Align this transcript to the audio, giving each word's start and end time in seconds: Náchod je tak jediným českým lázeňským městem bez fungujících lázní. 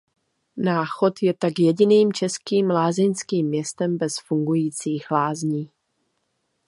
Náchod 0.65 1.15
je 1.23 1.33
tak 1.33 1.59
jediným 1.59 2.13
českým 2.13 2.69
lázeňským 2.69 3.47
městem 3.47 3.97
bez 3.97 4.13
fungujících 4.27 5.11
lázní. 5.11 5.69